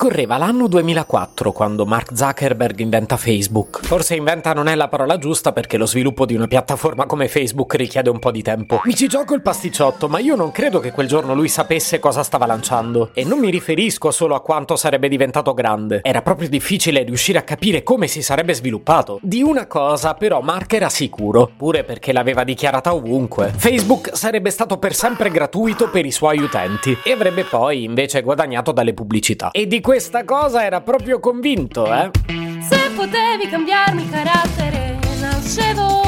Correva 0.00 0.36
l'anno 0.36 0.68
2004 0.68 1.50
quando 1.50 1.84
Mark 1.84 2.16
Zuckerberg 2.16 2.78
inventa 2.78 3.16
Facebook. 3.16 3.80
Forse 3.82 4.14
inventa 4.14 4.52
non 4.52 4.68
è 4.68 4.76
la 4.76 4.86
parola 4.86 5.18
giusta 5.18 5.50
perché 5.50 5.76
lo 5.76 5.86
sviluppo 5.86 6.24
di 6.24 6.36
una 6.36 6.46
piattaforma 6.46 7.04
come 7.04 7.26
Facebook 7.26 7.74
richiede 7.74 8.08
un 8.08 8.20
po' 8.20 8.30
di 8.30 8.40
tempo. 8.40 8.80
Mi 8.84 8.94
ci 8.94 9.08
gioco 9.08 9.34
il 9.34 9.42
pasticciotto, 9.42 10.06
ma 10.06 10.20
io 10.20 10.36
non 10.36 10.52
credo 10.52 10.78
che 10.78 10.92
quel 10.92 11.08
giorno 11.08 11.34
lui 11.34 11.48
sapesse 11.48 11.98
cosa 11.98 12.22
stava 12.22 12.46
lanciando. 12.46 13.10
E 13.12 13.24
non 13.24 13.40
mi 13.40 13.50
riferisco 13.50 14.12
solo 14.12 14.36
a 14.36 14.40
quanto 14.40 14.76
sarebbe 14.76 15.08
diventato 15.08 15.52
grande. 15.52 15.98
Era 16.04 16.22
proprio 16.22 16.48
difficile 16.48 17.02
riuscire 17.02 17.38
a 17.38 17.42
capire 17.42 17.82
come 17.82 18.06
si 18.06 18.22
sarebbe 18.22 18.54
sviluppato. 18.54 19.18
Di 19.20 19.42
una 19.42 19.66
cosa 19.66 20.14
però 20.14 20.40
Mark 20.42 20.74
era 20.74 20.90
sicuro, 20.90 21.50
pure 21.56 21.82
perché 21.82 22.12
l'aveva 22.12 22.44
dichiarata 22.44 22.94
ovunque. 22.94 23.52
Facebook 23.56 24.10
sarebbe 24.12 24.50
stato 24.50 24.78
per 24.78 24.94
sempre 24.94 25.28
gratuito 25.32 25.90
per 25.90 26.06
i 26.06 26.12
suoi 26.12 26.38
utenti 26.38 26.96
e 27.02 27.10
avrebbe 27.10 27.42
poi 27.42 27.82
invece 27.82 28.22
guadagnato 28.22 28.70
dalle 28.70 28.94
pubblicità. 28.94 29.50
E 29.50 29.66
di 29.66 29.86
questa 29.88 30.22
cosa 30.22 30.62
era 30.62 30.82
proprio 30.82 31.18
convinto, 31.18 31.90
eh? 31.90 32.10
Se 32.26 32.90
potevi 32.94 33.48
cambiarmi 33.48 34.06
carattere, 34.10 34.98
nascevo. 35.18 36.02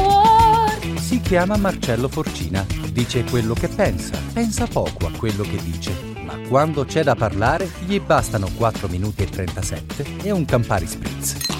Si 0.98 1.18
chiama 1.22 1.56
Marcello 1.56 2.08
Forcina, 2.08 2.62
dice 2.92 3.24
quello 3.24 3.54
che 3.54 3.68
pensa, 3.68 4.18
pensa 4.34 4.66
poco 4.66 5.06
a 5.06 5.10
quello 5.16 5.44
che 5.44 5.56
dice, 5.62 5.92
ma 6.26 6.34
quando 6.46 6.84
c'è 6.84 7.02
da 7.02 7.14
parlare 7.14 7.70
gli 7.86 7.98
bastano 7.98 8.50
4 8.54 8.86
minuti 8.88 9.22
e 9.22 9.30
37 9.30 10.04
e 10.24 10.30
un 10.30 10.44
Campari 10.44 10.86
Spritz. 10.86 11.59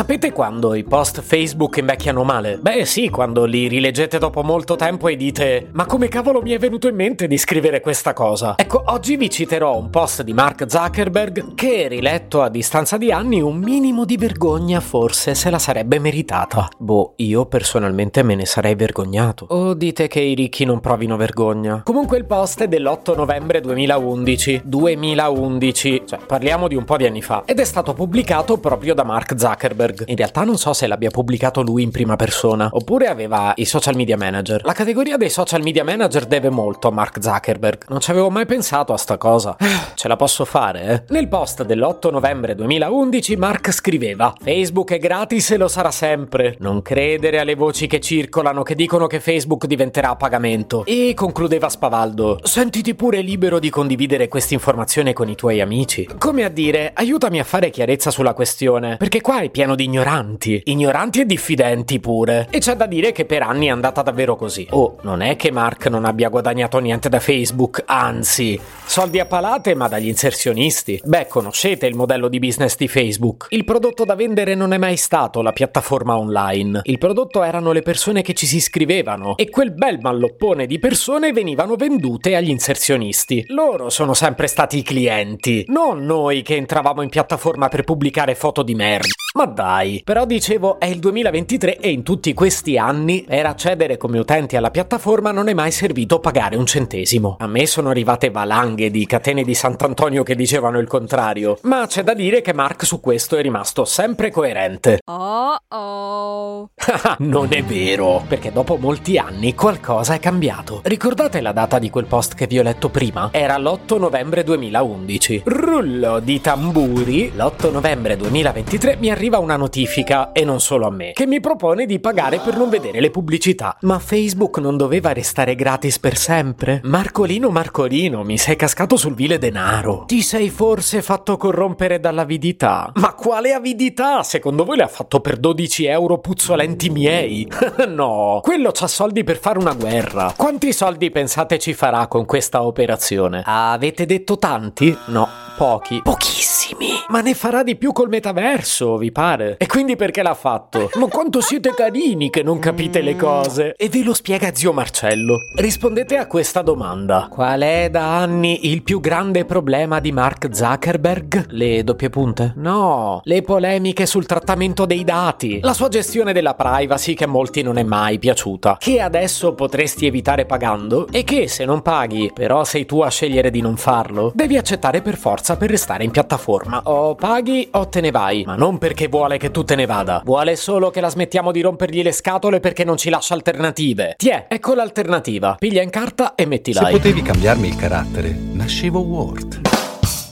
Sapete 0.00 0.32
quando 0.32 0.72
i 0.72 0.82
post 0.82 1.20
Facebook 1.20 1.76
invecchiano 1.76 2.24
male? 2.24 2.56
Beh 2.56 2.86
sì, 2.86 3.10
quando 3.10 3.44
li 3.44 3.68
rileggete 3.68 4.16
dopo 4.16 4.42
molto 4.42 4.74
tempo 4.74 5.08
e 5.08 5.16
dite 5.16 5.68
ma 5.72 5.84
come 5.84 6.08
cavolo 6.08 6.40
mi 6.40 6.52
è 6.52 6.58
venuto 6.58 6.88
in 6.88 6.94
mente 6.94 7.26
di 7.26 7.36
scrivere 7.36 7.82
questa 7.82 8.14
cosa? 8.14 8.54
Ecco, 8.56 8.82
oggi 8.86 9.16
vi 9.16 9.28
citerò 9.28 9.76
un 9.76 9.90
post 9.90 10.22
di 10.22 10.32
Mark 10.32 10.64
Zuckerberg 10.66 11.52
che, 11.54 11.86
riletto 11.88 12.40
a 12.40 12.48
distanza 12.48 12.96
di 12.96 13.12
anni, 13.12 13.42
un 13.42 13.58
minimo 13.58 14.06
di 14.06 14.16
vergogna 14.16 14.80
forse 14.80 15.34
se 15.34 15.50
la 15.50 15.58
sarebbe 15.58 15.98
meritata. 15.98 16.66
Boh, 16.78 17.12
io 17.16 17.44
personalmente 17.44 18.22
me 18.22 18.36
ne 18.36 18.46
sarei 18.46 18.76
vergognato. 18.76 19.44
O 19.50 19.74
dite 19.74 20.08
che 20.08 20.20
i 20.20 20.32
ricchi 20.34 20.64
non 20.64 20.80
provino 20.80 21.18
vergogna? 21.18 21.82
Comunque 21.84 22.16
il 22.16 22.24
post 22.24 22.62
è 22.62 22.68
dell'8 22.68 23.14
novembre 23.14 23.60
2011. 23.60 24.62
2011, 24.64 26.02
cioè 26.06 26.18
parliamo 26.26 26.68
di 26.68 26.74
un 26.74 26.84
po' 26.84 26.96
di 26.96 27.04
anni 27.04 27.20
fa. 27.20 27.42
Ed 27.44 27.60
è 27.60 27.64
stato 27.64 27.92
pubblicato 27.92 28.56
proprio 28.56 28.94
da 28.94 29.04
Mark 29.04 29.38
Zuckerberg. 29.38 29.88
In 30.06 30.16
realtà 30.16 30.44
non 30.44 30.58
so 30.58 30.72
se 30.72 30.86
l'abbia 30.86 31.10
pubblicato 31.10 31.62
lui 31.62 31.82
in 31.82 31.90
prima 31.90 32.16
persona, 32.16 32.68
oppure 32.70 33.06
aveva 33.06 33.52
i 33.56 33.64
social 33.64 33.96
media 33.96 34.16
manager. 34.16 34.64
La 34.64 34.72
categoria 34.72 35.16
dei 35.16 35.30
social 35.30 35.62
media 35.62 35.84
manager 35.84 36.26
deve 36.26 36.50
molto 36.50 36.88
a 36.88 36.90
Mark 36.90 37.22
Zuckerberg. 37.22 37.84
Non 37.88 38.00
ci 38.00 38.10
avevo 38.10 38.30
mai 38.30 38.46
pensato 38.46 38.92
a 38.92 38.96
sta 38.96 39.16
cosa. 39.16 39.56
Ce 39.94 40.08
la 40.08 40.16
posso 40.16 40.44
fare, 40.44 40.82
eh? 40.82 41.12
Nel 41.12 41.28
post 41.28 41.64
dell'8 41.64 42.10
novembre 42.10 42.54
2011 42.54 43.36
Mark 43.36 43.70
scriveva 43.72 44.34
Facebook 44.40 44.92
è 44.92 44.98
gratis 44.98 45.50
e 45.50 45.56
lo 45.56 45.68
sarà 45.68 45.90
sempre. 45.90 46.56
Non 46.58 46.82
credere 46.82 47.38
alle 47.38 47.54
voci 47.54 47.86
che 47.86 48.00
circolano 48.00 48.62
che 48.62 48.74
dicono 48.74 49.06
che 49.06 49.20
Facebook 49.20 49.66
diventerà 49.66 50.10
a 50.10 50.16
pagamento. 50.16 50.84
E 50.86 51.12
concludeva 51.14 51.68
spavaldo. 51.68 52.40
Sentiti 52.42 52.94
pure 52.94 53.20
libero 53.20 53.58
di 53.58 53.70
condividere 53.70 54.28
questa 54.28 54.54
informazione 54.54 55.12
con 55.12 55.28
i 55.28 55.34
tuoi 55.34 55.60
amici. 55.60 56.08
Come 56.18 56.44
a 56.44 56.48
dire, 56.48 56.92
aiutami 56.94 57.40
a 57.40 57.44
fare 57.44 57.70
chiarezza 57.70 58.10
sulla 58.10 58.34
questione, 58.34 58.96
perché 58.96 59.20
qua 59.20 59.40
è 59.40 59.50
pieno 59.50 59.69
di 59.74 59.84
ignoranti, 59.84 60.62
ignoranti 60.66 61.20
e 61.20 61.26
diffidenti 61.26 62.00
pure. 62.00 62.46
E 62.50 62.58
c'è 62.58 62.76
da 62.76 62.86
dire 62.86 63.12
che 63.12 63.24
per 63.24 63.42
anni 63.42 63.66
è 63.66 63.70
andata 63.70 64.02
davvero 64.02 64.36
così. 64.36 64.66
Oh, 64.70 64.96
non 65.02 65.20
è 65.20 65.36
che 65.36 65.50
Mark 65.50 65.86
non 65.86 66.04
abbia 66.04 66.28
guadagnato 66.28 66.78
niente 66.78 67.08
da 67.08 67.20
Facebook, 67.20 67.82
anzi, 67.86 68.58
soldi 68.84 69.18
a 69.18 69.26
palate 69.26 69.74
ma 69.74 69.88
dagli 69.88 70.08
inserzionisti. 70.08 71.00
Beh, 71.04 71.26
conoscete 71.26 71.86
il 71.86 71.94
modello 71.94 72.28
di 72.28 72.38
business 72.38 72.76
di 72.76 72.88
Facebook. 72.88 73.46
Il 73.50 73.64
prodotto 73.64 74.04
da 74.04 74.14
vendere 74.14 74.54
non 74.54 74.72
è 74.72 74.78
mai 74.78 74.96
stato 74.96 75.42
la 75.42 75.52
piattaforma 75.52 76.16
online. 76.16 76.80
Il 76.84 76.98
prodotto 76.98 77.42
erano 77.42 77.72
le 77.72 77.82
persone 77.82 78.22
che 78.22 78.34
ci 78.34 78.46
si 78.46 78.56
iscrivevano 78.56 79.36
e 79.36 79.48
quel 79.48 79.72
bel 79.72 79.98
malloppone 80.00 80.66
di 80.66 80.78
persone 80.78 81.32
venivano 81.32 81.76
vendute 81.76 82.36
agli 82.36 82.50
inserzionisti. 82.50 83.44
Loro 83.48 83.90
sono 83.90 84.14
sempre 84.14 84.46
stati 84.46 84.78
i 84.78 84.82
clienti, 84.82 85.64
non 85.68 86.04
noi 86.04 86.42
che 86.42 86.56
entravamo 86.56 87.02
in 87.02 87.08
piattaforma 87.08 87.68
per 87.68 87.84
pubblicare 87.84 88.34
foto 88.34 88.62
di 88.62 88.74
merda. 88.74 89.08
Ma 89.34 89.46
dai, 89.60 90.00
però 90.02 90.24
dicevo 90.24 90.80
è 90.80 90.86
il 90.86 91.00
2023 91.00 91.76
e 91.76 91.90
in 91.90 92.02
tutti 92.02 92.32
questi 92.32 92.78
anni 92.78 93.24
per 93.28 93.44
accedere 93.44 93.98
come 93.98 94.18
utenti 94.18 94.56
alla 94.56 94.70
piattaforma 94.70 95.32
non 95.32 95.48
è 95.48 95.52
mai 95.52 95.70
servito 95.70 96.18
pagare 96.18 96.56
un 96.56 96.64
centesimo. 96.64 97.36
A 97.38 97.46
me 97.46 97.66
sono 97.66 97.90
arrivate 97.90 98.30
valanghe 98.30 98.90
di 98.90 99.04
catene 99.04 99.44
di 99.44 99.54
Sant'Antonio 99.54 100.22
che 100.22 100.34
dicevano 100.34 100.78
il 100.78 100.86
contrario, 100.86 101.58
ma 101.64 101.84
c'è 101.86 102.02
da 102.02 102.14
dire 102.14 102.40
che 102.40 102.54
Mark 102.54 102.86
su 102.86 103.00
questo 103.00 103.36
è 103.36 103.42
rimasto 103.42 103.84
sempre 103.84 104.30
coerente. 104.30 105.00
Oh 105.20 105.58
oh. 105.76 106.70
non 107.18 107.48
è 107.50 107.62
vero, 107.62 108.22
perché 108.26 108.52
dopo 108.52 108.76
molti 108.76 109.18
anni 109.18 109.54
qualcosa 109.54 110.14
è 110.14 110.20
cambiato. 110.20 110.80
Ricordate 110.84 111.40
la 111.40 111.52
data 111.52 111.78
di 111.78 111.90
quel 111.90 112.06
post 112.06 112.34
che 112.34 112.46
vi 112.46 112.58
ho 112.58 112.62
letto 112.62 112.88
prima? 112.88 113.28
Era 113.32 113.58
l'8 113.58 113.98
novembre 113.98 114.44
2011. 114.44 115.42
Rullo 115.44 116.20
di 116.20 116.40
tamburi, 116.40 117.32
l'8 117.34 117.70
novembre 117.70 118.16
2023 118.16 118.96
mi 118.96 119.10
arriva 119.10 119.38
una 119.38 119.49
notifica, 119.56 120.32
e 120.32 120.44
non 120.44 120.60
solo 120.60 120.86
a 120.86 120.90
me, 120.90 121.12
che 121.12 121.26
mi 121.26 121.40
propone 121.40 121.86
di 121.86 121.98
pagare 121.98 122.38
per 122.38 122.56
non 122.56 122.68
vedere 122.68 123.00
le 123.00 123.10
pubblicità. 123.10 123.76
Ma 123.82 123.98
Facebook 123.98 124.58
non 124.58 124.76
doveva 124.76 125.12
restare 125.12 125.54
gratis 125.54 125.98
per 125.98 126.16
sempre? 126.16 126.80
Marcolino 126.84 127.50
Marcolino, 127.50 128.22
mi 128.22 128.38
sei 128.38 128.56
cascato 128.56 128.96
sul 128.96 129.14
vile 129.14 129.38
denaro. 129.38 130.04
Ti 130.06 130.22
sei 130.22 130.50
forse 130.50 131.02
fatto 131.02 131.36
corrompere 131.36 132.00
dall'avidità? 132.00 132.92
Ma 132.94 133.14
quale 133.14 133.52
avidità? 133.52 134.22
Secondo 134.22 134.64
voi 134.64 134.76
l'ha 134.76 134.88
fatto 134.88 135.20
per 135.20 135.36
12 135.36 135.86
euro 135.86 136.18
puzzolenti 136.18 136.90
miei? 136.90 137.50
no, 137.88 138.40
quello 138.42 138.70
c'ha 138.72 138.86
soldi 138.86 139.24
per 139.24 139.38
fare 139.38 139.58
una 139.58 139.74
guerra. 139.74 140.32
Quanti 140.36 140.72
soldi 140.72 141.10
pensate 141.10 141.58
ci 141.58 141.74
farà 141.74 142.06
con 142.06 142.24
questa 142.24 142.64
operazione? 142.64 143.42
Avete 143.44 144.06
detto 144.06 144.38
tanti? 144.38 144.96
No, 145.06 145.28
pochi. 145.60 146.00
Pochissimi. 146.02 146.88
Ma 147.08 147.20
ne 147.20 147.34
farà 147.34 147.62
di 147.62 147.76
più 147.76 147.92
col 147.92 148.08
metaverso, 148.08 148.96
vi 148.96 149.12
pare? 149.12 149.58
E 149.58 149.66
quindi 149.66 149.94
perché 149.94 150.22
l'ha 150.22 150.32
fatto? 150.32 150.88
Ma 150.94 151.06
quanto 151.08 151.42
siete 151.42 151.74
carini 151.74 152.30
che 152.30 152.42
non 152.42 152.58
capite 152.58 153.02
le 153.02 153.14
cose? 153.14 153.74
E 153.76 153.90
ve 153.90 154.02
lo 154.02 154.14
spiega 154.14 154.54
zio 154.54 154.72
Marcello. 154.72 155.36
Rispondete 155.56 156.16
a 156.16 156.26
questa 156.26 156.62
domanda. 156.62 157.28
Qual 157.30 157.60
è 157.60 157.90
da 157.90 158.16
anni 158.16 158.70
il 158.70 158.82
più 158.82 159.00
grande 159.00 159.44
problema 159.44 160.00
di 160.00 160.12
Mark 160.12 160.48
Zuckerberg? 160.50 161.48
Le 161.50 161.84
doppie 161.84 162.08
punte? 162.08 162.54
No, 162.56 163.20
le 163.24 163.42
polemiche 163.42 164.06
sul 164.06 164.24
trattamento 164.24 164.86
dei 164.86 165.04
dati. 165.04 165.60
La 165.60 165.74
sua 165.74 165.88
gestione 165.88 166.32
della 166.32 166.54
privacy 166.54 167.12
che 167.12 167.24
a 167.24 167.28
molti 167.28 167.60
non 167.60 167.76
è 167.76 167.82
mai 167.82 168.18
piaciuta. 168.18 168.78
Che 168.80 168.98
adesso 168.98 169.52
potresti 169.52 170.06
evitare 170.06 170.46
pagando 170.46 171.06
e 171.10 171.22
che 171.22 171.48
se 171.48 171.66
non 171.66 171.82
paghi, 171.82 172.30
però 172.32 172.64
sei 172.64 172.86
tu 172.86 173.00
a 173.00 173.10
scegliere 173.10 173.50
di 173.50 173.60
non 173.60 173.76
farlo, 173.76 174.32
devi 174.34 174.56
accettare 174.56 175.02
per 175.02 175.18
forza 175.18 175.48
per 175.56 175.70
restare 175.70 176.04
in 176.04 176.10
piattaforma. 176.10 176.82
O 176.84 177.14
paghi 177.14 177.68
o 177.72 177.88
te 177.88 178.00
ne 178.00 178.10
vai, 178.10 178.44
ma 178.44 178.56
non 178.56 178.78
perché 178.78 179.08
vuole 179.08 179.38
che 179.38 179.50
tu 179.50 179.64
te 179.64 179.74
ne 179.74 179.86
vada. 179.86 180.22
Vuole 180.24 180.56
solo 180.56 180.90
che 180.90 181.00
la 181.00 181.08
smettiamo 181.08 181.52
di 181.52 181.60
rompergli 181.60 182.02
le 182.02 182.12
scatole 182.12 182.60
perché 182.60 182.84
non 182.84 182.96
ci 182.96 183.10
lascia 183.10 183.34
alternative. 183.34 184.14
Tiè, 184.16 184.46
ecco 184.48 184.74
l'alternativa. 184.74 185.56
Piglia 185.58 185.82
in 185.82 185.90
carta 185.90 186.34
e 186.34 186.46
metti 186.46 186.72
Se 186.72 186.80
like. 186.80 186.92
potevi 186.92 187.22
cambiarmi 187.22 187.68
il 187.68 187.76
carattere, 187.76 188.30
nascevo 188.30 189.00
Word. 189.00 189.60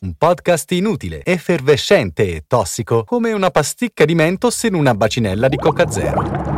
Un 0.01 0.15
podcast 0.17 0.71
inutile, 0.73 1.23
effervescente 1.25 2.35
e 2.35 2.45
tossico, 2.47 3.05
come 3.05 3.33
una 3.33 3.51
pasticca 3.51 4.05
di 4.05 4.15
mentos 4.15 4.63
in 4.63 4.75
una 4.75 4.95
bacinella 4.95 5.49
di 5.49 5.57
Coca 5.57 5.91
Zero. 5.91 6.58